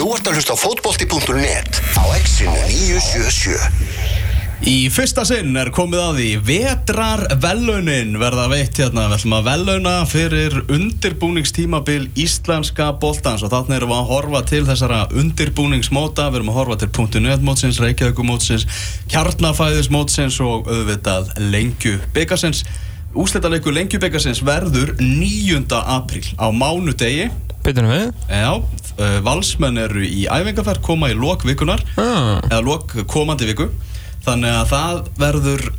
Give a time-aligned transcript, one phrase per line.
[0.00, 6.20] Þú ert að hlusta á fótbolti.net á exinu 977 Í fyrsta sinn er komið að
[6.20, 6.28] því.
[6.46, 9.10] Vetrar velunin verða veitt hérna.
[9.10, 13.44] Við ætlum að veluna fyrir undirbúningstímabil íslenska boltans.
[13.44, 16.30] Og þarna erum við að horfa til þessara undirbúningsmóta.
[16.30, 18.64] Við erum að horfa til .net mótsins, Reykjavík mótsins
[19.12, 22.64] kjarnafæðis mótsins og auðvitað lengju byggasins
[23.20, 25.64] Úsletarleikur lengju byggasins verður 9.
[25.82, 27.28] apríl á mánudegi
[27.64, 28.08] Byrjunum við?
[28.32, 32.40] Já, uh, valsmenn eru í æfingarferð koma í lok vikunar Ah.
[32.48, 33.70] eða lok komandi viku
[34.26, 35.70] þannig að það verður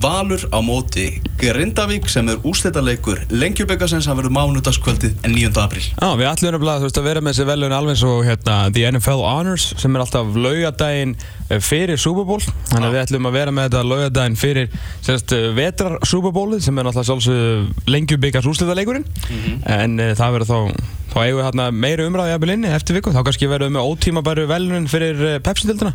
[0.00, 5.52] Valur á móti Grindavík sem er úrslitaleikur lengjuböggasins það verður mánudagskvöldið en 9.
[5.62, 9.68] apríl Já, við ætlum að vera með þessi velun alveg svo hérna, The NFL Honors
[9.78, 11.14] sem er alltaf laugadaginn
[11.46, 14.74] eh, fyrir Super Bowl þannig að við ætlum að vera með þetta laugadaginn fyrir
[15.06, 19.06] sérst, eh, vetrar Super Bowlið sem er alltaf sjálfsög lengjubikars úrslitaleikurinn
[19.78, 20.58] en uh, það verður þá
[21.14, 23.12] þá eigum við hérna, meiri umræði jafnvel inni eftir viku.
[23.14, 25.92] Þá kannski verðum við með ótímabæru velunin fyrir uh, Pepsi-dildina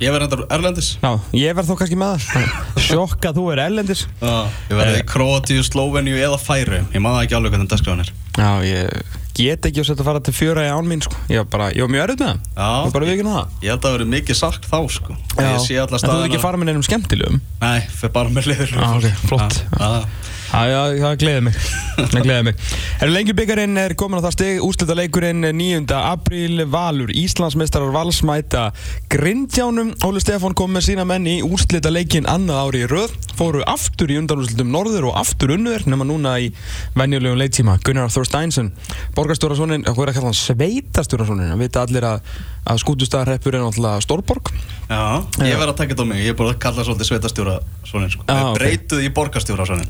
[0.00, 0.90] Ég verður endar Erlendis.
[1.02, 2.60] Já, ég verð þó kannski með það.
[2.88, 7.38] Sjokk að þú er ellendis Ég verður í Kroatíu, Slóveníu eða Færu Ég maður ekki
[7.38, 8.14] alveg hvernig dagskráin er.
[8.32, 11.16] Já, ég get ekki að setja að fara til fjöra í án mín sko.
[11.28, 12.40] ég, var bara, ég var mjög erut með það.
[12.56, 12.70] Já.
[12.86, 13.54] Ég bara vikinn það.
[13.62, 15.16] Ég held að það verður mikið sagt þá sko.
[15.36, 17.38] En þú hefði ekki farið með neinum skemmtilegum?
[17.62, 19.58] Nei, fyrir bara með liður Já, ok, flott.
[19.72, 21.58] Já, Já, já, það gleði mig.
[21.96, 22.62] Það gleði mig.
[23.00, 24.62] Herru, lengjubikkarinn er komin á það stig.
[24.64, 25.84] Úslita leikurinn 9.
[25.98, 26.64] apríl.
[26.72, 28.68] Valur, Íslandsmeistarar Valsmæta
[29.12, 29.94] Grindjánum.
[30.06, 33.16] Óli Stefán kom með sína menn í úslita leikin annað ári í röð.
[33.36, 36.50] Fóru aftur í undanúslitum norður og aftur unnur Nefna núna í
[36.98, 38.70] venjulegum leittíma Gunnar Þorsteinsson
[39.16, 40.38] Borgarstjórasónin, hvað er að kalla hann?
[40.38, 42.30] Sveitastjórasónin Það vita allir að,
[42.68, 44.52] að skútustaðarreppur er náttúrulega Stórborg.
[44.88, 45.00] Já,
[45.46, 46.22] ég verð að taka þetta á mig.
[46.22, 47.56] Ég er búin að kalla svolítið sveitastjóra
[47.88, 48.26] svonin sko.
[48.28, 48.58] Ok.
[48.58, 49.88] Breytuð í borgarstjóra svonin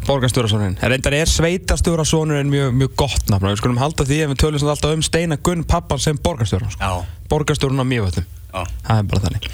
[0.52, 3.48] Borgarstjórasónin Reyndar er sveitastjórasónurinn mjög, mjög gott nafn.
[3.48, 6.72] Við skulum halda því ef við tölum samt alltaf um Steina Gunn pappan sem borgarstjóran
[6.72, 6.82] sko.
[6.82, 8.66] Já, Borgarstjórun á mjögvöldum já.
[8.88, 9.48] Það er bara þannig.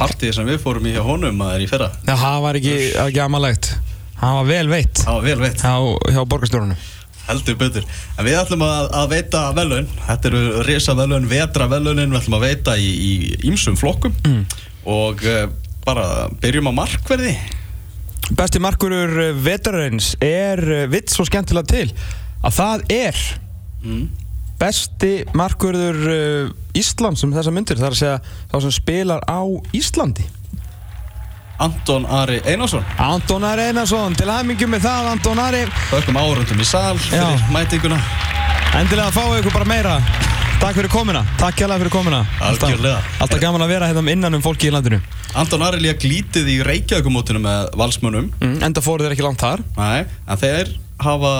[0.00, 1.90] Partíð sem við fórum í hjá honum að er í fyrra.
[2.06, 3.70] Já, það var ekki, ekki amalegt.
[4.20, 5.04] Það var vel veitt.
[5.04, 5.76] Það var vel veitt, hjá,
[6.16, 6.82] hjá borgarstjórunum.
[7.28, 7.86] Heldur betur.
[8.16, 12.36] En við ætlum að, að veita velun Þetta eru risa velun, vetra velunin Við ætlum
[12.40, 13.12] að veita í, í
[13.46, 14.16] ýmsum flokkum.
[14.26, 14.40] Mm.
[14.90, 15.44] Og uh,
[15.84, 16.06] bara
[16.40, 17.36] byrjum á markverði
[18.36, 21.86] Besti markurur eh, vetarins er eh, vitt svo skemmtilega til
[22.46, 23.22] að það er
[23.84, 24.04] mm.
[24.60, 28.20] besti markurur uh, Íslands um þessa myndir Það er að segja
[28.52, 29.40] þá sem spilar á
[29.76, 30.24] Íslandi.
[31.60, 32.86] Anton Ari Einarsson.
[32.96, 35.66] Anton Ari Einarsson, til hæmingjum með það Anton Ari.
[35.90, 37.48] Þökkum árundum í sal fyrir Já.
[37.52, 38.00] mætinguna.
[38.80, 39.98] Endilega fáið ykkur bara meira
[40.60, 41.94] Takk fyrir komuna, takk hérlega fyrir
[42.44, 42.98] Algjörlega.
[43.00, 44.98] Alltaf, alltaf gaman að vera hérna innan um fólki í landinu.
[45.40, 48.26] Anton Ari líka glítið í Reykjavíkumótinu með valsmönnum.
[48.42, 49.62] Mm, Enda fóru þeir ekki langt þar.
[49.78, 51.32] Nei, en þeir hafa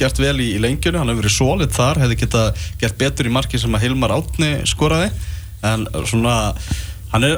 [0.00, 2.44] gert vel í, í lengjunni, hann hefur verið solid þar, hefði geta
[2.80, 5.10] gert betur í marki sem að Hilmar Átni skoraði.
[5.68, 6.36] En svona,
[7.12, 7.36] hann er,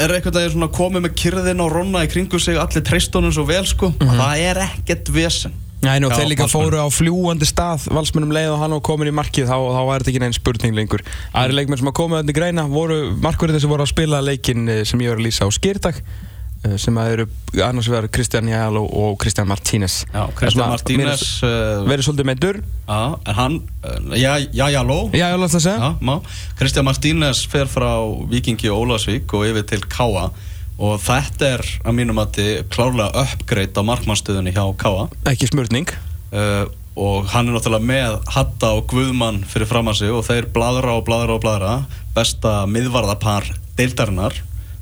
[0.00, 3.44] er einhvern veginn svona komið með kyrðin og ronna í kringu sig, allir treystónum svo
[3.44, 4.08] vel sko, Mhm.
[4.08, 8.58] og það er ekkert vesen Já, þeir líka fóru á fljúandi stað Valsmennum leið og
[8.60, 11.04] hann var komin í markið þá, þá var þetta ekki neinn spurning lengur.
[11.32, 14.82] Aðri leikmenn sem koma þetta í greina voru markverðir sem voru að spila leikin eh,
[14.88, 17.26] sem ég var að lýsa á skýrdag eh, sem að eru
[17.64, 20.02] annars vegar Kristján Jalo og Kristján Martínez.
[20.12, 21.24] Já, Kristján Martínez
[21.88, 25.08] verið svolítið Já, en hann, uh, já, já, já, ló.
[25.14, 25.80] Já, ég ætla að segja?
[25.80, 26.18] Já, má.
[26.60, 27.94] Kristján Martínez fer frá
[28.28, 30.28] Vikingi og Ólasvík og yfir til Káa
[30.80, 35.90] og þetta er að mínum að þið klárlega uppgreitt á markmannstöðunni hjá Káa ekki smurning.
[36.32, 36.66] Uh,
[37.00, 40.96] og hann er náttúrulega með Hatta og Guðmann fyrir fram að sig og þeir bladra
[40.98, 41.74] og bladra og bladra
[42.16, 43.46] besta miðvarðapar
[43.78, 44.36] deildarinnar.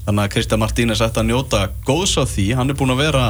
[0.06, 3.24] Þannig að Kristján Martínez ætti að njóta góðs á því, hann er búinn að vera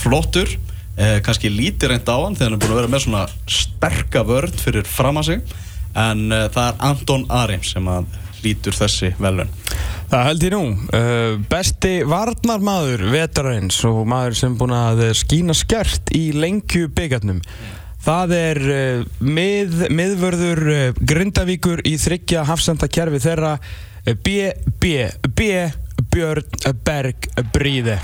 [0.00, 0.54] flottur,
[0.96, 3.26] eh, kannski lítið reynd á hann þegar hann er búinn að vera með svona
[3.58, 5.56] sterka vörn fyrir fram að sig.
[5.92, 8.08] En eh, það er Anton Ari sem að
[8.42, 9.52] lítur þessi velun
[10.12, 10.64] Það held ég nú.
[10.92, 17.40] Uh, Besti varnarmaður vetarins og maður sem búin að skína skert í lengju byggarnum
[18.02, 24.50] Það er uh, mið, miðvörður uh, Grindavíkur í þryggja hafsenda kerfi þeirra uh, B,
[24.82, 25.48] B, B,
[26.12, 27.96] Björn Berg Bríði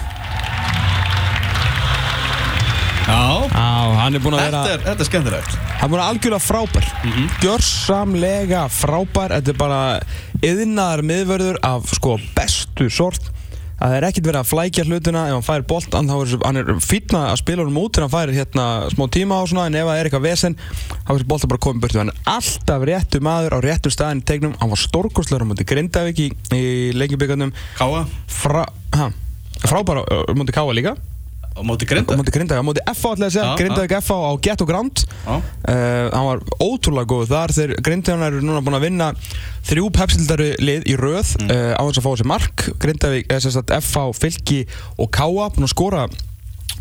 [3.09, 3.69] Já, Á,
[4.05, 5.55] hann er búin að vera þetta er, þetta er skemmtilegt.
[5.79, 6.89] Hann er búin að algjörlega frábær.
[7.41, 9.33] Gjörsamlega frábær.
[9.39, 9.79] Þetta er bara
[10.45, 13.31] yðnaðar miðvörður af sko bestu sort.
[13.79, 15.21] Að það er ekkert verið að flækja hlutina.
[15.29, 18.15] Ef hann fær boltan þá er hann er fýtna að spila honum út þegar hann
[18.15, 21.29] fær hérna smá tíma á svona en ef það er eitthvað vesen þá er þessi
[21.31, 24.57] bolta bara komið burtu hann er alltaf réttu maður á réttu staðin í tegnum.
[24.59, 26.65] Hann var stórkostlegur á múti Grindavík í, í
[26.99, 28.67] lengjubíkarnum Káa Fra,
[28.99, 29.13] ha,
[29.63, 30.97] frábær á á múti Káa líka
[31.59, 34.15] Á móti á grinda móti Grindavík, á móti FH ætla ég að segja, Grindavík FH
[34.15, 35.41] á Get og Grand uh,
[36.15, 37.55] hann var ótrúlega góð þar.
[37.57, 39.11] Þeir Grindavík eru núna búin að vinna
[39.69, 41.51] þrjú pepsildari lið í röð mm.
[41.51, 42.67] uh, á þess að fá þessi mark.
[42.85, 44.63] Grindavík, sem sagt FH, Fylki
[44.97, 46.07] og Káa búin að skora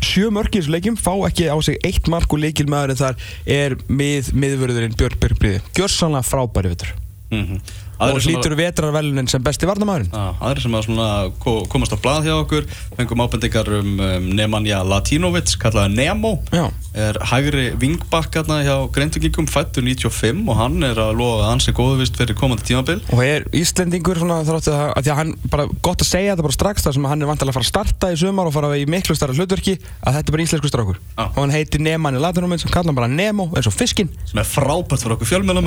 [0.04, 3.18] sjö mörk í þessu leikjum, fá ekki á sig eitt mark og leikilmaðurinn þar
[3.50, 6.94] er mið, miðvörðurinn Björn Björnbríði gjörsanlega frábæri vettur
[7.28, 7.60] Mhm.
[7.98, 11.08] Og hlýtur vetrarvelunin sem besti varnamæðurinn aðri sem að svona
[11.42, 12.66] ko- komast á blað hjá okkur
[12.96, 16.38] fengum ábendingar um, um Nemanja Latinovic, kallaði Nemo.
[16.54, 16.68] Já.
[16.98, 22.34] er hægri vingbakkarna hjá Greintingingum, fættur 95 og hann er að lofa er góðuvist fyrir
[22.38, 23.02] komandi tímabil.
[23.14, 26.46] Og er Íslendingur svona þráttu að, að því að hann bara gott að segja þetta
[26.48, 28.72] bara strax þar sem hann er vantilega að fara að starta í sumar og fara
[28.78, 30.98] í miklu starra hlutverki að þetta er bara íslensku strákur.
[31.18, 34.10] Og hann heitir Nemanni Latinuminn sem kallar hann bara Nemo eins og fiskinn.
[34.28, 35.62] Sem er frábært fyrir okkur fjölmjöla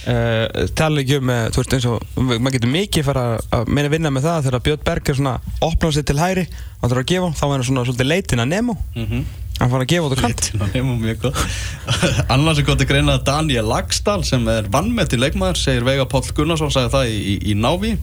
[0.00, 3.24] og er uh, tala ekki um eh, þú veist eins og maður getur mikið fara
[3.52, 5.34] að meina vinna með það þegar Björn Berg er svona
[5.66, 8.44] opnað sér til hæri og það er að gefa þá er hann svona svolítið leitin
[8.44, 8.76] að Nemo.
[8.96, 9.26] Mhm.
[9.60, 10.46] hann fara að gefa út á kant.
[10.46, 11.44] Litina Nemo mjög góð
[12.34, 16.72] annars er gott að greina Daniel Lagstall sem er vannmetinn leikmaður segir Veiga Páll Gunnarsson
[16.72, 17.96] sagði það í, í, í Návi.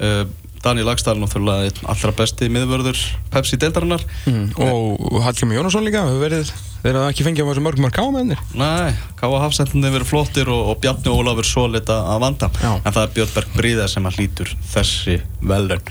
[0.00, 0.24] Uh,
[0.60, 3.00] Daniel Lagstall náttúrulega einn allra besti miðvörður
[3.32, 4.50] Pepsi deildarinnar mm.
[4.60, 6.52] og Hallgrimur Jónasson líka hefur verið
[6.84, 10.72] þeir hafa ekki fengið á þessu mörgum mörg kámennir Nei, Káa Hafsendinni verið flottir og,
[10.72, 12.50] og Bjarni Ólafur Sólit að að vanda.
[12.60, 12.72] Já.
[12.78, 15.84] en það er Björn Berg Bríða sem hlýtur þessi velun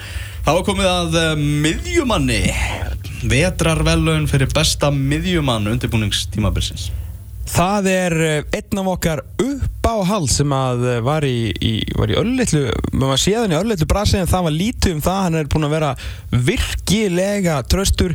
[0.50, 2.40] þá er komið að uh, miðjumanni.
[3.30, 6.90] Vetrarvelun fyrir besta miðjumann undirbúningstímabilsins.
[7.50, 12.18] Það er eh, einn af okkar uppáhald sem að eh, var í, í, var í
[12.20, 15.50] öllitlu, maður séð hann í öllitlu brasi en það var lítið um það, hann er
[15.50, 15.90] búinn að vera
[16.50, 18.14] virkilega tröstur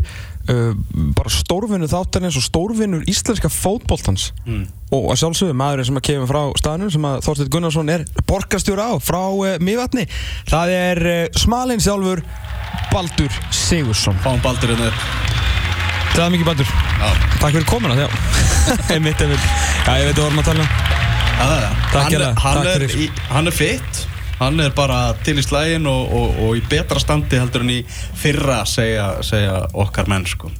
[0.52, 0.70] uh,
[1.16, 4.30] bara stórvinnur þáttarins og stórvinnur íslenska fótboltans.
[4.46, 4.66] Mm.
[4.94, 8.84] og að sjálfsögum maðurinn sem að kemur frá staðnum sem að Þorsteinn Gunnarsson er borgarstjóra
[8.90, 10.04] á frá uh, Mývatni
[10.50, 12.22] það er uh, smalinn sjálfur
[12.92, 14.92] Baldur Sigursson Fáum baldur hérna.
[16.14, 16.68] Það er mikið Baldur.
[16.70, 17.08] Já,
[17.40, 18.06] Takk fyrir komuna, já.
[18.94, 19.46] Einmitt, einmitt.
[19.82, 20.68] Já, ég veit að vorum að tala um.
[21.34, 21.72] Já.
[21.90, 23.22] Takk hann, er- hann, er, fyrir.
[23.34, 24.04] hann er fitt
[24.38, 27.80] hann er bara til í slægin og, og, og í betra standi heldur en í
[27.88, 30.50] fyrra segja, segja okkar menn sko.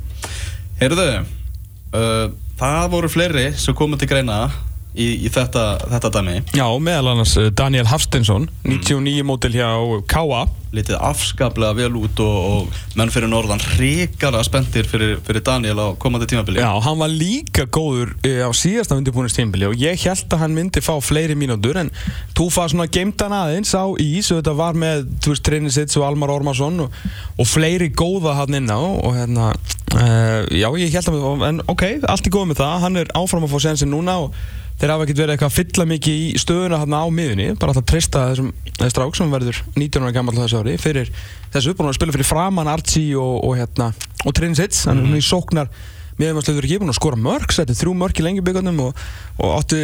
[0.80, 2.28] Heyrðu uh,
[2.58, 4.46] það voru fleiri sem komu til greina
[4.94, 8.78] í, í þetta, þetta dæmi Já, meðal annars uh, Daniel Hafstensson Mm.
[8.80, 9.66] 99 mótil hjá
[10.08, 10.38] K.A.
[10.74, 15.86] litið afskaplega vel út og, og menn fyrir norðan hrikalega spenntir fyrir, fyrir Daniel á
[16.00, 20.42] komandi tímabili Já, hann var líka góður uh, á síðasta undirbúinustímbili og ég held að
[20.46, 21.92] hann myndi fá fleiri mínútur en
[22.34, 26.08] Túfa svona geimt hann aðeins á ís og þetta var með, þú veist, Trinisits og
[26.08, 26.98] Almar Ormarsson og,
[27.38, 31.86] og fleiri góða hann inn á og hérna, uh, já, ég held að, en ok,
[32.08, 34.34] allt er góð með það, hann er áfram að fá sensin núna og
[34.80, 37.86] þeir hafa ekkert verið eitthvað að fylla mikið í stöðuna hann á miðunni, bara alltaf
[37.88, 41.12] treysta þessum þessi strák sem verður 19 ára gammal þessu ári fyrir
[41.54, 43.92] þessu uppbúin að spila fyrir framann Archie og, og hérna
[44.24, 45.20] og Trinsits, hann er mm.
[45.20, 45.70] í sóknar
[46.18, 49.06] meðan maður slöður ekki búin að skora mörg setti þrjú mörg í lengjubíkarnum og,
[49.38, 49.80] og átti,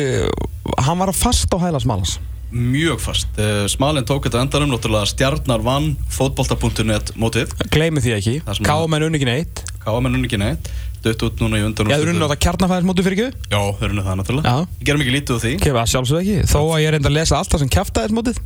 [0.83, 2.19] hann var að fast á hæla smalans.
[2.51, 3.37] Mjög fast.
[3.39, 7.53] Uh, Smalinn tók þetta endanum náttúrulega stjarnar vann fótbolta.net mótið.
[7.71, 9.63] Gleymi því ekki, að- káamenn unni ekki neitt.
[9.85, 10.71] Káamenn unni ekki neitt
[11.05, 13.91] dött út núna í undan ég hefði unni á það kjarnafæðismóti fyrir ekki Já, þeir
[13.95, 14.67] unni það náttúrulega Já.
[14.81, 17.39] Ég gerum ekki lítið úr því kefa sjálfsög ekki, þó að ég reynda að lesa
[17.41, 18.41] allt það sem kjaftaðismótið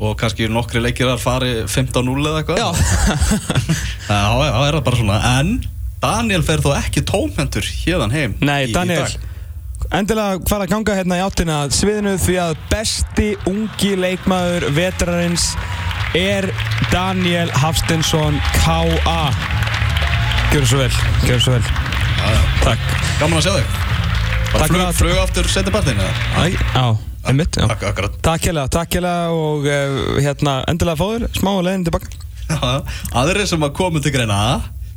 [0.00, 2.68] og kannski nokkri leikir að fari 15-0 eða eitthvað Já.
[4.10, 5.50] Já, já, það er það bara svona En
[6.00, 9.26] Daniel fer þó ekki tómhendur hérðan heim Nei, í- í Daniel dag.
[9.90, 15.48] Endilega fara að ganga hérna í áttina sviðinu því að besti ungi leikmaður vetrarins
[16.18, 16.46] er
[16.92, 19.18] Daniel Hafstensson K.A.
[20.50, 20.90] Gjör svo vel,
[21.28, 21.62] gjör svo vel.
[21.62, 22.40] Já, já.
[22.64, 22.80] Takk.
[23.20, 23.76] Gaman að sjá þig.
[24.50, 26.14] Bara flug, að- flug aftur setja partinn eða?
[26.42, 26.96] Æ, Já,
[27.30, 27.68] einmitt, já.
[27.70, 28.16] Ak akkurat.
[28.26, 32.10] Takk hérlega, takk hérlega og uh, hérna endilega fáður smá leiðin tilbaka.
[32.50, 32.82] Já,
[33.14, 34.40] Aðrir sem að koma til greina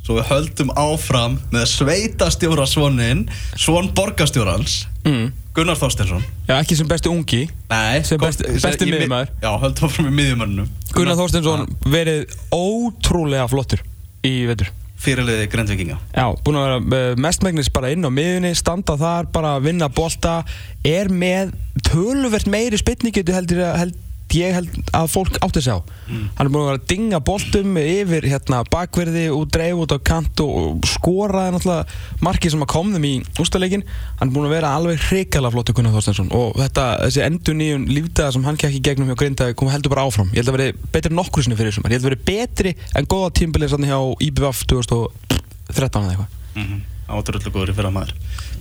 [0.03, 3.21] Svo við höldum áfram með sveitastjóra svonin
[3.55, 5.29] Svon borgastjórans mm.
[5.55, 6.25] Gunnar Þorsteinsson.
[6.49, 9.29] Já, ekki sem besti ungi Nei Sem kom- besti- í- besti í mi- miðjumaður.
[9.45, 13.85] Já, höldum áfram með miðjumannum Gunnar Þorsteinsson verið ótrúlega flottur
[14.25, 16.77] í vetur Fyrirliði Grindvikinga Já, búin að vera
[17.11, 20.37] uh, mestmægnis bara inn á miðunni, standa þar, bara vinna bolta,
[20.87, 21.51] er með
[21.89, 23.99] töluvert meiri spilningetu heldur ég- held
[24.33, 25.75] ég held að fólk átti að sjá.
[26.37, 29.99] Hann er búin að vera að dinga boltum yfir hérna bakverði og dreif út á
[30.01, 30.79] kant og,
[31.53, 33.13] náttúrulega markið sem að kom þeim í
[33.43, 33.85] ústaleikin.
[34.19, 35.03] Hann er búin að vera alveg
[35.77, 39.71] Gunnar Þorstensson og þetta, þessi endur nýjun lífdaga sem hann kekki gegnum hjá Grindavík kom
[39.73, 40.31] heldur bara áfram.
[40.33, 41.89] Ég held að veri betri en nokkru sinni fyrir þessum.
[41.89, 43.99] Ég held að veri betri en góða tímbilið hjá
[44.29, 46.41] IBVF 2013 eða eitthvað.
[46.53, 46.92] mm -hmm.
[47.09, 48.13] Átröldu góður í fyrra maður.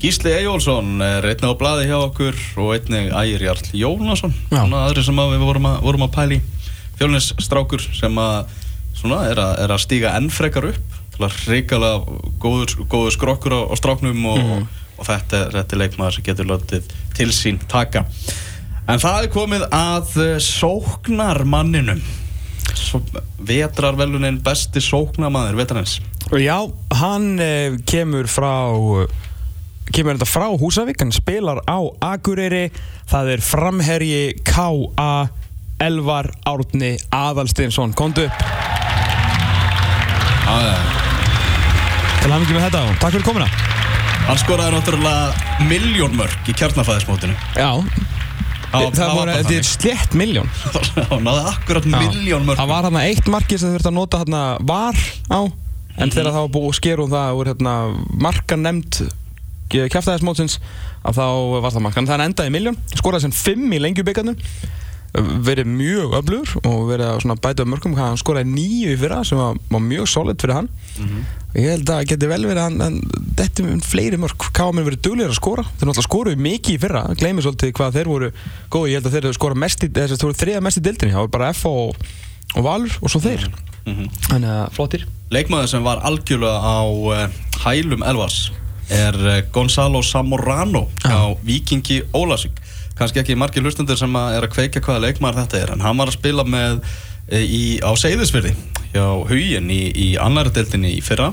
[0.03, 4.35] Gísli Eyjólfsson er einnig á blaði hjá okkur og einnig Ægir Jarl Jónasson.
[4.51, 6.41] Svona aðri sem að við vorum að, vorum að pæli
[6.99, 8.51] Fjölnis strákur sem að
[8.99, 13.55] svona, er að, er að stíga enn frekar upp til að hrikalega góður, góður skrokkur
[13.57, 14.67] á, á stráknum og, Mhm.
[14.99, 16.83] og þetta, er- þetta er leikmaður sem getur lotið
[17.15, 18.05] til sín taka.
[18.89, 22.03] En það er komið að eh, sóknarmanninum.
[22.75, 23.01] Svo,
[23.39, 26.01] vetrarvelunin besti sóknarmaður vetrarins.
[26.33, 26.57] Og já,
[27.03, 28.53] hann uh, kemur frá
[29.93, 31.77] kemur þetta frá Húsavík hann spilar á
[32.15, 32.69] Akureyri.
[33.11, 35.11] Það er framherji K.A.
[35.83, 38.45] Elvar Árni Aðalstinsson komdu upp.
[42.23, 42.83] Til hann ekki með þetta.
[42.87, 43.49] Og takk fyrir komuna.
[44.29, 47.35] Hann skoraði náttúrulega miljónmörk í kjarnafæðismótinu.
[47.59, 47.71] Já,
[48.73, 49.67] Það það var- það var voru, bara þetta er þannig.
[49.69, 50.47] slétt miljón
[51.11, 54.97] hann náði akkurat miljónmörk Það var hérna eitt marki sem þurfti að nota hérna var
[55.29, 55.41] á
[55.97, 56.15] en Mhm.
[56.15, 57.75] þegar það var búið að skera um það úr hérna
[58.21, 59.03] marka nefnd
[59.73, 60.59] kæftæðismótsins
[61.05, 61.27] að þá
[61.63, 62.07] var það markan.
[62.07, 64.37] Það endaði miljón, skoraði sem fimm í lengjubíkarnum
[65.13, 69.37] verið mjög öflugur og verið að bæta um mörgum hann skoraði nýju í fyrra sem
[69.37, 70.69] var, var mjög solid fyrir hann.
[70.99, 71.19] Mhm.
[71.53, 73.01] og ég held að það geti vel verið hann, hann
[73.37, 75.65] þetta er fleiri mörg, káminn verið duglegir að skora.
[75.77, 77.03] Þeir náttúrulega skoruðu mikið í fyrra.
[77.21, 78.31] Gleymið svolítið hvað þeir voru
[78.73, 80.85] góð ég held að þeir skorað mest í, þess að þeir voru þriða mest í
[80.87, 81.97] dildinni það var bara F og,
[82.57, 83.45] og Valur og svo þeir.
[83.85, 84.09] Mhm.
[84.31, 87.23] þannig að flottir Leikmaður sem var algjörlega á uh,
[87.65, 88.51] hælum Elvars
[88.93, 92.59] er uh, Gonzalo Zamorano á Vikingi Ólasvík
[92.99, 95.97] kannski ekki margir hlustundur sem að er að kveika hvaða leikmaður þetta er en hann
[95.97, 98.53] var að spila með uh, í, á Seyðisfyrði
[98.93, 101.31] hjá Hugin í, í annari deildinni í fyrra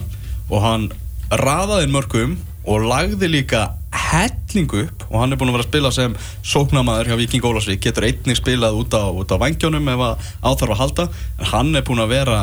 [0.48, 0.88] og hann
[1.29, 3.67] raðaði mörgum og lagði líka
[4.09, 7.81] hellingu upp og hann er búinn að vera að spila sem sóknamaður hjá Viking Ólafsvík.
[7.83, 11.75] Getur einnig spilað út á, út á vangjónum ef að áþarf að halda en hann
[11.79, 12.39] er búinn að vera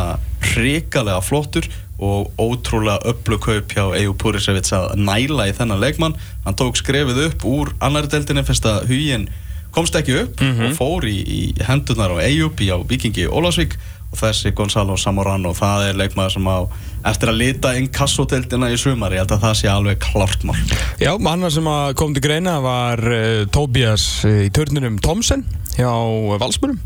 [0.53, 6.17] hrikalega flottur og ótrúlega öllu kaup hjá Eju Purisevits að næla í þennan leikmann.
[6.45, 9.29] Hann tók skrefið upp úr annari deildinni fyrst að huginn
[9.77, 13.77] komst ekki upp og fór í, í hendunar á Eyjup í á Vikingi Ólafsvík
[14.13, 16.59] og þessi Gonzalo Zamorano það er leikmaður sem á
[17.07, 19.15] eftir að lita inn kassoteldina í sumar.
[19.15, 20.59] Ég held að það sé alveg klart mál.
[21.03, 25.47] Já, annar sem að kom til greina var uh, Tobias uh, í törnunum Thomsen
[25.77, 25.93] hjá
[26.41, 26.81] Valsmönum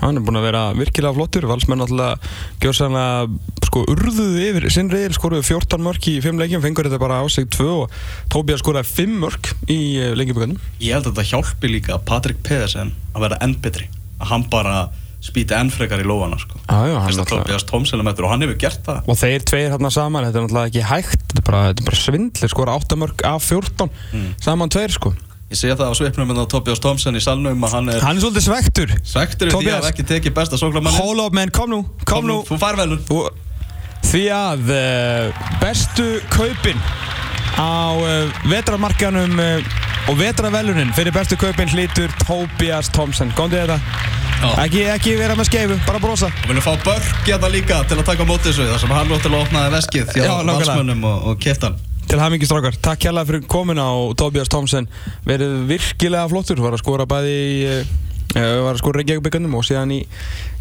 [0.00, 1.46] hann er búinn að vera virkilega flottur.
[1.50, 6.62] Valsmenn alltaf gjör sannlega sko urðuðu yfir sinn reyðil skoruðu 14 mörk í 5 leikjum
[6.64, 7.96] fengur þetta bara á sig 2 og
[8.32, 12.94] Tobias skoraði 5 mörk í uh, leikjubökunum ég held að þetta hjálpi líka Patrik Pedersen
[13.14, 13.90] að vera enn betri.
[14.20, 14.76] Að hann bara
[15.26, 16.60] spýti enn frekar í lófana sko.
[16.66, 19.04] Fyrst að er mættur og hann hefur gert það.
[19.10, 21.90] Og þeir tveir hérna saman, þetta er náttúrulega ekki hægt þetta er bara, þetta er
[21.90, 23.90] bara svindlir, skora 8 mörk af 14
[24.42, 25.14] saman tveir sko.
[25.46, 28.48] Ég sé það á svipnum með Tobias Thompson í salnum hann er hann er svolítið
[28.48, 31.84] svektur svektur í því að hafa ekki tekið besta sóklamann hold up menn, kom nú,
[32.02, 33.30] kom nú þú fær velun Og
[34.10, 36.82] því að uh, bestu kaupin
[37.56, 39.76] á uh, vetramarkanum uh,
[40.10, 43.32] og vetravelunin fyrir bestu kaupin hlýtur Tobias Thompson.
[43.34, 44.25] Góndið þetta?
[44.44, 46.28] Ekki, ekki vera með skeifu, bara brosa.
[46.44, 49.10] Og viljum fá börk hérna líka til að taka á móti þessu þar sem hann
[49.10, 51.78] náttúrulega opnaði veskið hjá valsmönnum og, og keftan.
[52.06, 54.86] Til hamingi strákar, takk kjærlega fyrir komin á Tobias Thompson
[55.26, 57.88] Verið virkilega flottur, var að skora bæði í uh,
[58.36, 59.98] var að skora Reykjavík byggandum og síðan í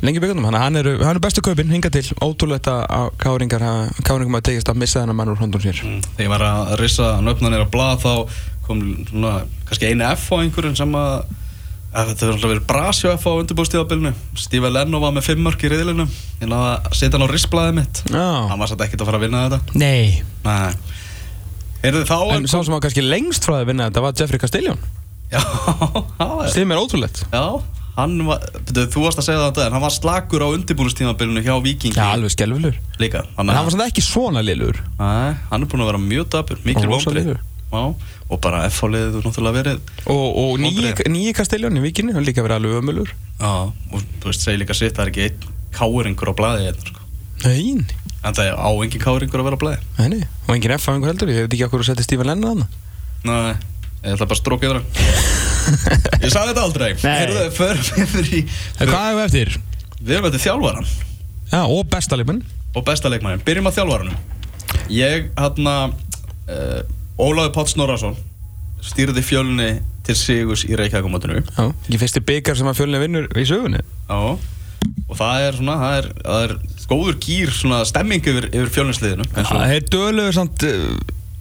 [0.02, 2.06] lengi byggandum Þannig að hann er, hann er bestu kaupin, hinga til.
[2.26, 3.68] Ótrúlegt að káringar,
[4.08, 5.84] káringum að tegist að missa þennan mann úr hondun sér.
[5.84, 8.14] Þegar ég var að rissa nöfnanir á blað þá
[8.66, 9.40] kom svona,
[9.70, 11.18] kannski einu F á einhverjum sem að
[11.96, 14.12] þetta hefur alltaf verið Brasjó F á undirbúrstíðabilinu
[14.42, 16.06] Stífa Lenno var með fimm mörk í riðilinu
[16.42, 18.02] ég náði að setja hann á risblaðið mitt.
[18.12, 19.78] Já, hann var satt ekkert að fara að vinna þetta.
[19.80, 20.24] Nei.
[20.44, 20.74] Nei.
[21.86, 24.80] Heyrðu þá En sá sem var kannski lengst frá að vinna þetta var Jeffrey Castellón
[25.32, 25.40] Já,
[26.44, 27.24] er Stim er ótrúlegt.
[27.32, 27.44] Já,
[27.96, 31.56] hann var, betur, þú varst að segja það en hann var slakur á undirbúrstíðabilinu hjá
[31.64, 35.64] Vikingi Já, alveg skelvilur líka En Þannig hann var samt ekki svona liður Nei, hann
[35.64, 36.90] er búinn að vera mjög dapur, mikil
[38.26, 41.12] Og bara F-fáliðið þú náttúrulega verið Og, og nýji, Vonbrigði.
[41.14, 44.74] nýji Castellón í vikinni, hann líka verið alveg ömulur Já, og þú veist, segir líka
[44.78, 47.04] sitt, það er ekki einn káringur á blaði hérna, sko.
[47.46, 47.84] Nein,
[48.26, 49.80] En það er á engin káringur að vera á blaði.
[50.00, 52.64] Nei, og engin F á einhver heldur Ég veit ekki okkur að setja Stífan Lennon
[52.64, 52.66] hann
[53.30, 53.54] Nei,
[54.02, 54.90] ég ætla bara að stróka yfir hann.
[56.26, 56.90] Ég sagði þetta aldrei.
[57.06, 58.42] Heyrðu, förum yfir í
[58.80, 59.54] En hvað hefur eftir?
[60.02, 60.90] Við erum þetta þjálfaran
[61.54, 62.42] Já, og bestalífin
[62.76, 64.18] og besta leikmærin Byrjum að þjálfaranum.
[64.92, 66.82] Ég, hérna uh,
[67.16, 68.18] Ólaður Pátt Snorarsson
[68.86, 69.70] stýrði fjölni
[70.06, 73.80] til Sigus í Reykjavíkumótinu Já, ekki fyrsti byggar sem að fjölni vinnur í sögunni.
[74.10, 76.56] Já, og það er svona, það er, það er
[76.92, 80.84] góður gýr svona stemming yfir, yfir og Það er döluður samt uh,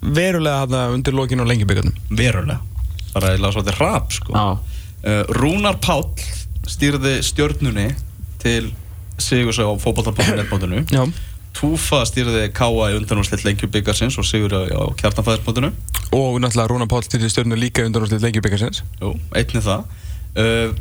[0.04, 2.60] verulega þarna undir lokinu og lengi byggarnum verulega.
[3.12, 4.38] Bara ég laði svolítið rap sko.
[4.38, 4.80] Já.
[5.04, 6.08] uh, Rúnar Páll
[6.70, 7.90] stýrði stjörnunni
[8.40, 8.70] til
[9.20, 11.04] Sigurs á fótballtabóðinu Já
[11.54, 15.70] Túfa stýrði Káa í undanúrslitt lengjubikarsins og Sigur á, kjartanfæðismótinu
[16.14, 19.86] Og náttúrulega Rúna Páll styrði stjórnu líka undan úrslit lengi byggarsins Jú, einnig það.
[20.34, 20.74] Uh,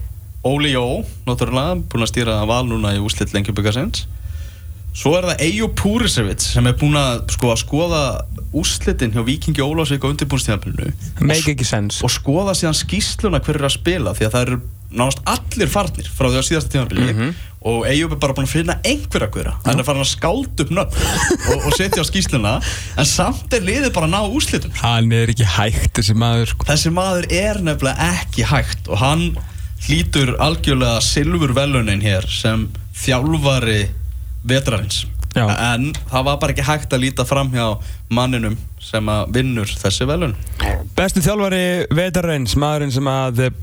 [0.44, 4.08] Óli Jó, náttúrulega, búinn að stýra val núna í úrslitt lengjubikarsins
[4.94, 8.01] Svo er það Ejo Púrisevits sem er búinn að, sko, að skoða
[8.53, 10.92] úrslitin hjá Víkingi Ólásvík á undirbúinstíðanbyrnu
[11.25, 12.03] Make ekki sense.
[12.06, 14.60] Og skoða síðan skýsluna hver er að spila því að það eru
[14.93, 17.33] nánast allir farnir frá því á síðasta tímabili Mhm.
[17.63, 20.69] og Eyjúb er bara búin að finna einhverja hverja hann er farin að skáld upp
[20.69, 22.51] nöfn og, og setja á skýsluna
[22.97, 26.65] en samt er liðið bara að ná úrslitum Hann er ekki hægt þessi maður sko.
[26.67, 29.25] þessi maður er nefnilega ekki hægt og hann
[29.88, 33.88] hlýtur algjörlega silfur velunin hér sem þjálfari
[34.45, 35.48] vetrarins Já.
[35.74, 37.66] en það var bara ekki hægt að líta fram hjá
[38.13, 40.36] manninum sem að vinnur þessi velun
[40.94, 43.54] Bestu þjálfari vetarins, maðurinn sem að eh,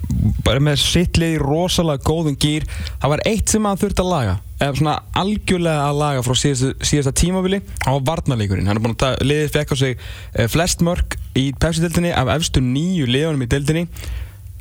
[0.45, 4.39] bara með sittlið í rosalega góðum gýr það var eitt sem hann þurfti að laga
[4.61, 8.67] eða svona algjörlega að laga frá síðasta, tímabili á varnarleikurinn.
[8.69, 12.61] Hann er búin að liðið fekk á sig eh, flest mörg í Pepsi-deltinni af efstu
[12.65, 13.87] nýju liðunum í deltinni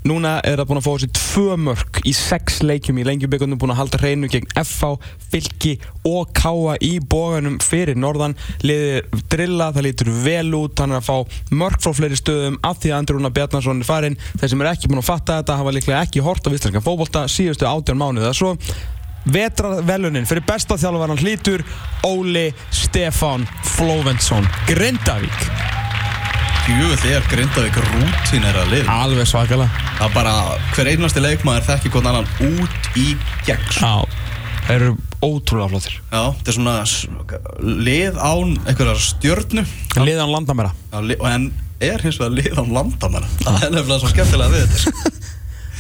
[0.08, 3.74] Núna er það búin að fá þessi tvö mörg í sex leikjum í lengjubíkundum búin
[3.74, 4.92] að halda hreinu gegn FH,
[5.32, 5.74] Fylki
[6.08, 8.38] og Káa í bóganum fyrir norðan.
[8.64, 12.80] Liðið drilla, það lítur vel út hann er að fá mörg frá fleiri stöðum af
[12.80, 14.20] því að Andri Rúnar Bjarnarsson er farinn.
[14.40, 17.26] Þeir sem er ekki búin að fatta þetta hafa líklega ekki hort á vistlæskan fótbolta
[17.32, 18.56] síðustu átján mánuða svo.
[19.30, 21.66] Vetrarvelunin fyrir besta þjálfvaran hlítur
[22.08, 23.44] Óli Stefán
[23.76, 25.44] Flóventsson Grindavík
[26.70, 29.86] Jöfull er Grindavík rútín er að liða alveg svakalega.
[29.98, 30.34] Það er bara,
[30.76, 33.08] hver einasti leikmaður þekki hvern annan út í
[33.48, 33.88] gegn sko.
[33.90, 34.28] Já,
[34.68, 34.92] þeir eru
[35.26, 35.96] ótrúlega flottir.
[36.12, 36.76] Já, þetta er svona
[37.90, 39.66] lið án einhverjar stjörnu.
[39.98, 40.76] Liðan landamæra.
[40.94, 41.50] Já, En
[41.80, 45.14] er hins vegar lið án landamenn Það er nefnilega svo skemmtilega við þetta sko.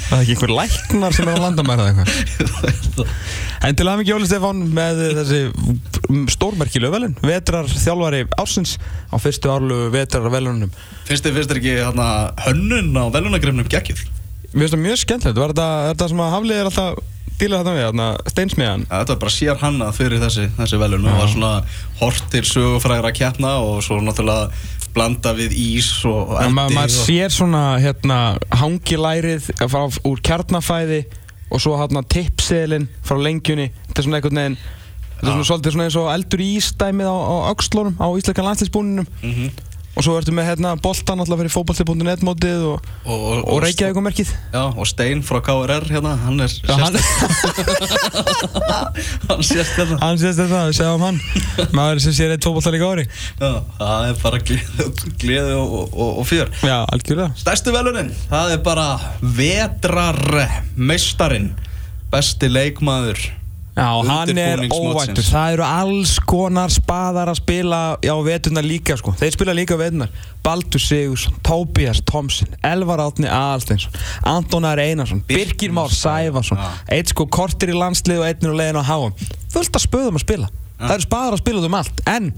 [0.09, 3.11] Það er ekki einhver læknar sem er á landamæra eða eitthvað?
[3.67, 5.41] En til aðeins Jóli Stefán með þessi
[6.33, 8.77] stórmerkilegu velun Vetrar þjálfari ársins
[9.11, 10.71] á fyrstu árlu vetrar velunum
[11.05, 12.07] Finnst þið, finnst þið ekki hana,
[12.47, 14.05] hönnun á velunagrifnum geggið?
[14.49, 15.41] Mér finnst það mjög skemmtilegt.
[15.43, 17.01] Var þetta, er þetta sem að Haflið er alltaf
[17.39, 21.07] dílað þetta við, þarna steinsmiðan Ja, þetta var bara sér hannað fyrir þessi, þessi velun
[21.07, 21.51] og var svona
[22.01, 24.49] hort til sögufrægra keppna og svo náttúrulega
[24.95, 27.05] blanda við ís og eldi ma maður og...
[27.05, 28.19] sér svona hérna
[28.61, 31.03] hangilærið frá, úr kjarnafæði
[31.49, 33.71] og svo hérna tippseðlinn frá lengjunni.
[33.87, 34.59] Þetta er svona einhvern veginn
[35.19, 39.07] Þetta er svona svona eins og eldur í ístæmið á, á öxlunum á íslenska landsliðsbúninum
[39.19, 39.49] Mhm.
[39.97, 43.97] Og svo ertu með hérna boltan alltaf fyrir fótballti.net mótið og, Og, og, og Reykjavík
[43.99, 46.95] og merkið Já, og Stein frá KRR hérna, hann er Já, hann,
[49.29, 49.97] hann sést hérna.
[50.03, 51.19] Hann sést þetta, við segjum hann.
[51.75, 56.25] Maður sem sér eitt fótballta líka ári Já, það er bara gleði, og, og, og
[56.29, 56.47] fjör.
[56.63, 57.29] Já, algjörlega.
[57.39, 58.87] Stærstu velunin, það er bara
[59.39, 61.47] vetrarmeistarin
[62.13, 63.19] besti leikmaður
[63.75, 65.23] Já, hann er óvæntur.
[65.23, 69.13] Það eru alls konar spaðar að spila á veturnar líka sko.
[69.19, 70.11] Þeir spila líka á veturnar
[70.43, 73.95] Baldur Sigursson, Tóbías Tomsen Elvar Átni Aðalsteinsson
[74.27, 76.69] Antonar Einarsson, Birgir Már Sæfarsson Já.
[76.95, 79.15] Eitt sko kortir í landslið og einnir á leiðin á háum
[79.53, 80.51] Fullt að spöðum að spila.
[80.79, 82.03] Það eru spaðar að spila út um allt.
[82.07, 82.29] En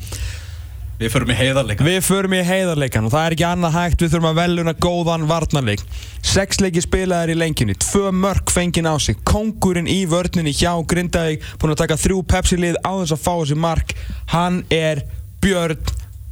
[1.01, 4.03] Við förum í heiðarleika Við förum í heiðarleikan og það er ekki annað hægt.
[4.03, 5.81] Við þurfum að veluna góðan varnarleik.
[6.21, 7.73] Sex leiki spilaðar í lengjunni.
[7.81, 9.17] Tvö mörk fengin á sig.
[9.25, 13.57] Kongurinn í vörninni hjá Grindavík Búin að taka þrjú Pepsi-lið á þess að fá þessi
[13.57, 13.95] mark.
[14.35, 15.01] Hann er
[15.41, 15.81] Björn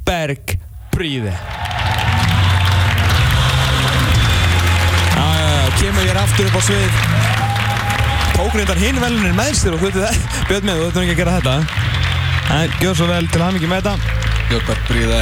[0.06, 0.54] Berg
[0.94, 1.34] Bríði
[5.50, 7.02] já, kemur hér aftur upp á svið.
[8.38, 11.14] Tók reyndar hinn velunin með sér og þú veitir það Björn með, þú veitur ekki
[11.14, 11.54] að gera þetta.
[12.60, 15.18] En gjör svo vel til hann ekki með þetta Björnberg Bríði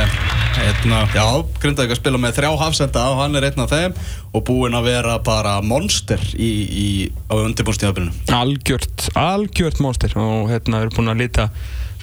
[0.58, 1.24] Einna, já,
[1.60, 3.96] Grindavík að spila með þrjá hafsenda og hann er einn af þeim
[4.32, 6.86] og búinn að vera bara monster í, í,
[7.28, 11.46] á undirbúnstíðabilinu algjört, algjört monster og hérna við erum búin að lita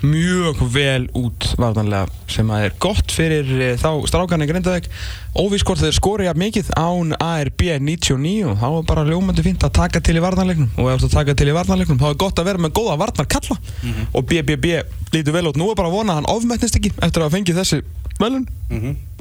[0.06, 4.90] mjög vel út varðanlega sem að er gott fyrir e, þá strákarnir Grindavík.
[5.36, 9.66] Óvís hvort þeir skori jafn mikið án ARB 99 og þá er bara ljómandi fínt
[9.68, 10.70] að taka til í varnarleiknum.
[10.82, 13.58] Og ef þú taka til í varnarleiknum þá er gott að vera með góða varnarkalla.
[14.14, 14.76] Og BBB
[15.16, 15.60] lítur vel út.
[15.60, 17.82] Nú er bara að vona að hann ofmettnist ekki eftir að hafa fengið þessi
[18.22, 18.48] velun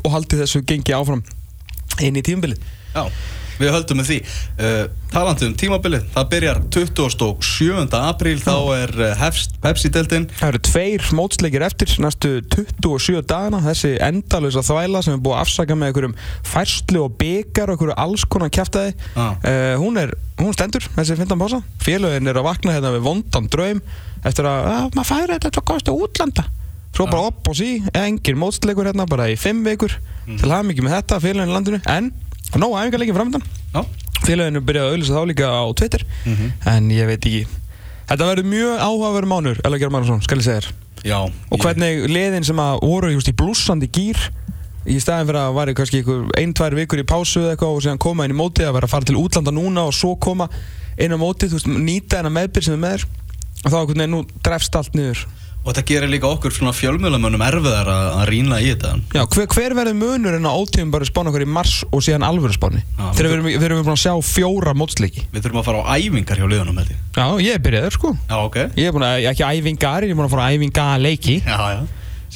[0.04, 1.24] og haldi þessu gengi áfram
[2.02, 2.60] inn í tímabilið.
[2.94, 3.08] Já,
[3.60, 4.18] við höldum með því.
[4.58, 7.98] Uh, Talandi um tímabilið, það byrjar 27.
[8.00, 13.60] apríl þá er uh, hefst Pepsi-deltinn Það eru tveir mótsleikir eftir næstu 27 dagana.
[13.68, 16.16] Þessi endalösa þvæla sem er búið að afsaka með einhverjum
[16.50, 19.36] færslu og byggar og einhverju alls konar kjæftæði Ah.
[19.38, 21.62] uh, hún, er, hún stendur, þessi fintan pása.
[21.84, 23.80] Félögin er að vakna hérna við vondan draum
[24.24, 26.44] eftir að, að maður færi þetta að kosta útlanda.
[26.94, 29.94] Svo bara upp og sí, engin mótsleikur hérna bara í 5 vikur.
[30.28, 31.80] Til hafa mikið með þetta félögin í landinu.
[31.90, 32.12] En
[32.62, 33.80] nóg æfingarleikin framöndan Já,
[34.24, 36.04] félaginu byrjaði að auðvisa þá líka á Twitter
[36.70, 37.44] en ég veit ekki.
[38.08, 40.70] Þetta verður mjög áhugaverður mánur Ella Gjörn Magnússon, skal ég segja þér.
[41.04, 44.20] Já og hvernig liðin sem að voru just, í blúsandi gýr
[44.84, 47.84] í staðin fyrir að væri kannski einhver ein, tvær vikur í pásu eða eitthvað og
[47.84, 50.48] síðan koma inn í mótið að vera að fara til útlanda núna og svo koma
[51.00, 53.06] inn á mótið, þú veist, nýta hennar meðbyr sem er með þér.
[53.64, 55.24] Og þá veginn nú drefst allt niður
[55.64, 59.46] Og þetta gerir líka okkur svona fjölmjölamönnum erfiðar að, að rýna í þetta Já, hver,
[59.54, 62.82] hver verður munurinn á ótíðum bara spána okkur í mars og síðan alvöru spáni?
[62.84, 65.24] Já, Þegar við erum, við erum búin að sjá fjóra mótsleiki.
[65.32, 68.12] Við þurfum að fara á æfingar hjá liðunum held ég Já, ég er byrjaður sko.
[68.28, 71.38] Já, ok Ég er búin að, ekki æfingar, ég er búin að fara á æfingaleiki.
[71.48, 71.80] Já, já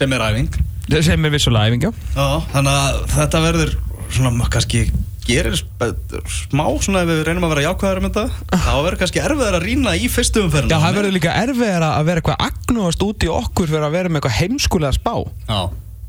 [0.00, 0.58] Sem er æfing
[1.04, 1.92] Sem er vissulega æfinga.
[2.16, 3.76] Já, þannig að þetta verður
[4.08, 4.86] svona kannski
[5.28, 8.24] gerir smá svona ef við reynum að vera jákvæðar um þetta
[8.64, 12.08] þá verður kannski erfiðar að rýna í fyrstu umferðina Já, það verður líka erfiðar að
[12.08, 15.14] vera eitthvað agnúast út í okkur fyrir að vera með eitthvað heimskulega spá.
[15.48, 15.60] Já,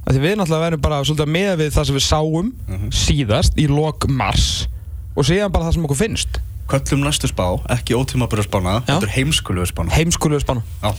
[0.10, 2.48] Því við náttúrulega verðum bara svolítið með við það sem við sáum
[2.98, 4.46] síðast í lok mars
[5.14, 6.40] og síðan bara það sem okkur finnst.
[6.70, 8.96] köllum næstu spá, ekki ótímabura spána Já.
[8.96, 10.62] þetta er heimskulegu spána Heimskulega spána.
[10.82, 10.92] Já,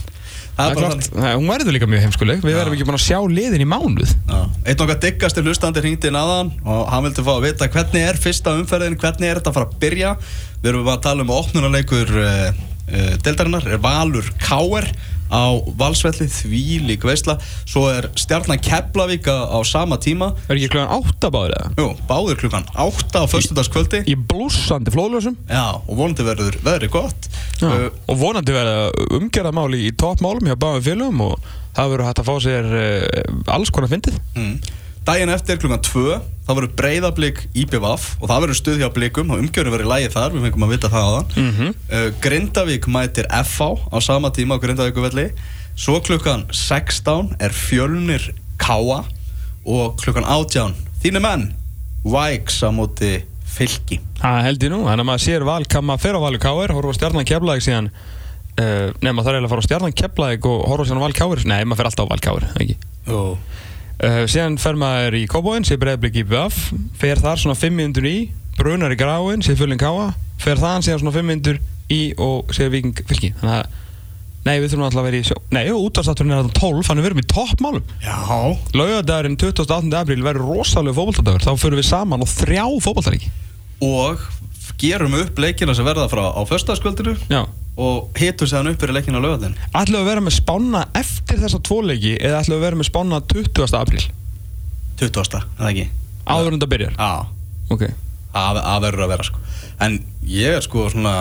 [0.60, 2.42] Það er klart, hún verður líka mjög heimskuleg.
[2.44, 4.14] Við verðum ekki búin að sjá liðin í mánuð.
[4.30, 8.20] Einn okkar diggasti hlustandi hringdi inn aðan og hann vildi fá að vita hvernig er
[8.20, 10.12] fyrsta umferðin, hvernig er þetta að fara að byrja?
[10.60, 13.70] Við erum bara að tala um að opnunarleikur uh, uh, deildarinnar.
[13.70, 14.90] Er Valur Káer
[15.30, 15.42] á
[15.78, 21.30] Valsvelli því lík veisla Svo er stjarnan Keflavík á, sama tíma Er ekki klukkan átta
[21.32, 21.70] báður eða?
[21.78, 25.38] Jú, báðir klukkan 8 á föstudagskvöldi Í blúsandi flóðlösum.
[25.48, 27.30] Já, og vonandi verður veðri gott
[27.62, 27.68] Já.
[27.70, 28.90] uh, og vonandi verða
[29.20, 33.70] umgerðamáli í toppmálum hjá báðum félögum og það verður hægt að fá sér uh, alls
[33.74, 34.20] konar fyndið.
[34.36, 34.54] mm.
[35.06, 36.02] Daginn eftir klukkan 2
[36.46, 40.10] þá verður breyðablík IPVAF og það verður stuð hjá blíkum og umgjörður verður í lægi
[40.12, 41.70] þar, við fengum að vita það á það Mhm.
[41.92, 45.30] uh, Grindavík mætir FH á sama tíma á Grindavíkuvelli
[45.78, 49.04] svo klukkan 16 er fjölnir Káa
[49.64, 51.46] og klukkan 18 þínu menn
[52.04, 53.98] Vikes á móti fylki.
[54.20, 56.72] Það held ég nú, þannig að maður sér val, kann maður fyrir á Valur Káir,
[56.76, 57.88] horfa stjarnan keflaðið síðan.
[58.60, 61.16] Uh, Nei, maður þarf eiginlega að fara á stjarnan keflaðið og horfa síðan á Val
[61.18, 62.76] Káir Nei, maður fer alltaf á Val Káir, ekki?
[63.10, 63.38] Og
[64.04, 68.08] uh, Síðan fer maður í Kóbóin, sér breyðblik í BF Fer þar svona 5 minnur
[68.08, 68.16] í,
[68.58, 70.10] brunar í gráin, sér fullin Káa
[70.40, 71.60] Fer þaðan síðan svona 5 minnur
[71.90, 73.32] í og sér viking fylki.
[73.40, 73.78] Þannig að,
[74.46, 77.10] nei, við þurfum alltaf að vera í sjó Nei, útastátturinn er þarna 12, þannig við
[77.10, 77.94] erum í toppmálum.
[78.04, 78.18] Já,
[78.78, 79.94] Laugadagurinn 28.
[80.00, 81.44] apríl verður rosalega fótboltadagur.
[81.44, 83.32] Þá förum við saman og þrjá fótboltaríki
[83.80, 84.20] og
[84.80, 87.16] gerum upp leikina sem verða frá á föstudagskvöldinu.
[87.32, 87.42] Já
[87.80, 91.40] og hitum séðan upp fyrir leikina á lögadinn Ætlum við að vera með spána eftir
[91.42, 93.76] þessa tvo leiki eða ætlum við að vera með spána 20.
[93.80, 94.04] apríl?
[95.00, 95.40] 20.
[95.58, 95.86] eða ekki?
[96.30, 96.94] áður en það byrjar?
[97.00, 97.12] Já,
[97.70, 97.84] Ok.
[98.34, 99.40] Að, að verður að vera sko.
[99.82, 99.94] En
[100.30, 101.12] ég er sko svona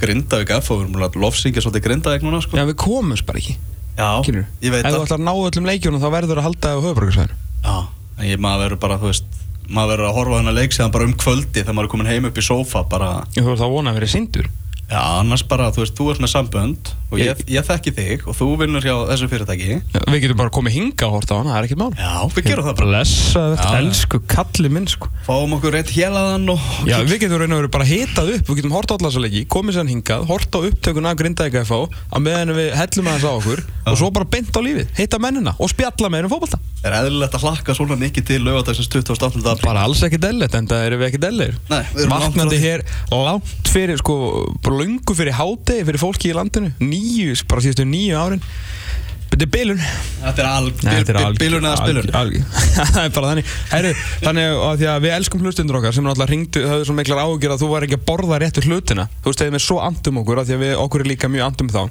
[0.00, 2.56] Grindavík F og við erum að lofsingja svolítið Grindavík núna sko.
[2.58, 3.54] Já, við komumst bara ekki.
[3.96, 5.04] Já, Kynur ég veit Ef þú það.
[5.06, 7.76] ætlar að ná öllum leikjunum þá verður að halda það á höfuborgarsvæðinu Já,
[8.20, 9.38] en ég maður verður bara, þú veist
[9.72, 12.28] maður verður að horfa þennan leik séðan bara um kvöldi þegar maður er komin heim
[12.28, 14.50] upp í sófa bara Þú ert þá að vona að vera sindur
[14.86, 18.34] Já, annars bara, þú veist, þú ert með sambönd og ég, ég þekki þig og
[18.38, 21.52] þú vinnur hjá þessu fyrirtæki Já, Við getum bara komið hinga og horta á hana,
[21.52, 23.80] það er ekkert mál Já, við gerum það bara Blessa þetta, já.
[23.82, 27.72] elsku kalli minn sko Fáum okkur rétt hélaðan og Já, við getum raun og verið
[27.76, 31.08] bara hitað upp, við getum horta á allasa leiki, komið sér hingað, horta á upptökun
[31.10, 34.60] af Grindavík FH, að meðan við hellum aðeins á okkur og svo bara beint á
[34.66, 36.58] lífið, hitta mennina og spjalla með um fótbolta.
[36.86, 39.42] er eðlilegt að hlakka svona mikið til lögadagsins 28.
[39.46, 41.54] apríl Bara alls ekki dellet, en það erum við ekki dellir.
[41.70, 42.66] Nei, við erum langt Vaknandi frá því.
[42.66, 42.84] hér
[43.26, 44.16] langt fyrir, sko,
[44.62, 46.70] bara lungu fyrir hádegi fyrir fólki í landinu,
[47.06, 48.42] nýju, bara síðustu nýju árin.
[49.36, 49.80] Þetta er bilun.
[50.22, 52.06] Þetta er alg, er bilun eða spilun?
[52.78, 53.50] Það er bara þannig.
[53.68, 53.90] Herru,
[54.22, 57.52] þannig að því að við elskum hlustundur okkar sem náttúrulega ringdu, höfðu svo miklar áhugjur
[57.52, 59.04] að þú var ekki að borða réttu hlutina.
[59.20, 61.50] Þú veist, þegar við svo andum okkur að því að við, okkur er líka mjög
[61.50, 61.82] andum þá.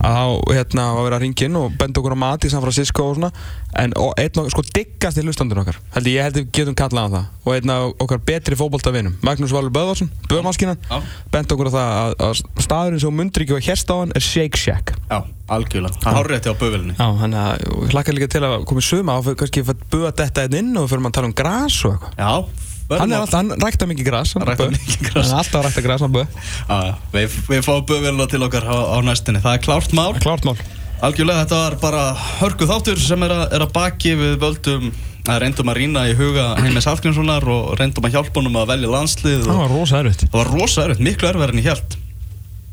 [0.00, 0.24] Að þá,
[0.56, 3.32] hérna, að vera að ringin og benda okkur á mat í San Francisco og svona
[3.78, 7.06] en og einn og sko diggast í hlustandur okkar held ég, held við getum kallað
[7.06, 10.98] á það og einn af okkar betri fótboltavinum Magnús Valur Böðvarsson, Böðmáskinan Já.
[11.32, 14.94] benda okkur á það að, að staðurinn sem mundur ekki á hann er Shake Shack
[15.10, 18.56] Já, algjörlega Það hár rétti á böfélni Já, þannig að ég hlakka líka til að
[18.70, 21.36] koma í suma og kannski að buða þetta einn inn og fyrir að tala um
[21.36, 22.18] gras og eitthvað.
[22.18, 24.32] Já, Hann alltaf, hann rækta mikið gras.
[24.34, 24.48] Hann.
[24.48, 28.98] Hann er alltaf að rækta hann já, við, við fáum böfélina til okkar á, á
[29.06, 30.56] næstinni Það er klárt mál Klárt mál.
[31.00, 32.00] Algjörlega, þetta var bara
[32.40, 34.10] hörku þáttur sem er að, er að baki.
[34.20, 34.90] Við völdum
[35.30, 38.90] að reyndum að rýna í huga Heimis Hallgrímssonar og reyndum að hjálpa honum að velja
[38.92, 40.24] landslið Það var rosa erfitt.
[40.26, 41.96] það var rosa erfitt, miklu erfið en ég held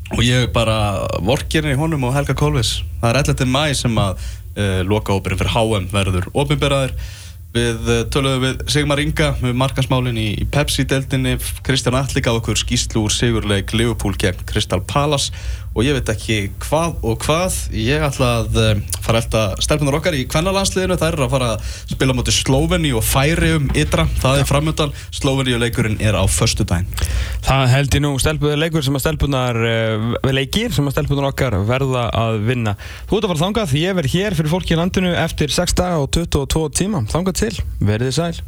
[0.08, 0.76] og ég bara
[1.20, 2.78] vorkirinn í honum og Helga Kolvis.
[3.02, 3.48] Það er 11.
[3.52, 6.94] mæ sem að uh, loka óperinn fyrir HM verður opinberaður.
[7.52, 12.56] Við uh, töluðum við Sigmar Inga með markansmálin í, í Pepsi-deldinni Kristján Atli gaf okkur
[12.60, 15.28] skýslu úr sigurleik Liverpool gegn Crystal Palace
[15.78, 17.56] og ég veit ekki hvað og hvað.
[17.78, 21.68] Ég ætla að uh, fara eftir stelpunar okkar í kvennalansliðinu það er að fara að
[21.92, 26.24] spila mútið Sloveni og færi um ytra, það er framöndan Sloveni og leikurinn er á
[26.26, 26.90] föstudaginn.
[27.46, 31.60] Það held ég nú stelpuður leikur sem að stelpunar uh, leikir sem að stelpunar okkar
[31.68, 32.74] verða að vinna.
[33.06, 36.02] Þú ert að fara þangað, ég verð hér fyrir fólki í landinu eftir 6 daga
[36.02, 37.06] og 22 tíma.
[37.14, 38.38] Þangað til, verðið sæl.